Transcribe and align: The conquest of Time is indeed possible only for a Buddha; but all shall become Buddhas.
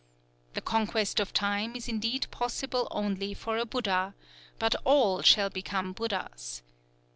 The 0.55 0.61
conquest 0.61 1.19
of 1.19 1.31
Time 1.31 1.75
is 1.75 1.87
indeed 1.87 2.25
possible 2.31 2.87
only 2.89 3.35
for 3.35 3.59
a 3.59 3.67
Buddha; 3.67 4.15
but 4.57 4.73
all 4.83 5.21
shall 5.21 5.51
become 5.51 5.93
Buddhas. 5.93 6.63